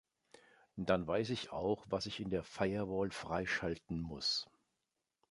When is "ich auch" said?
1.29-1.85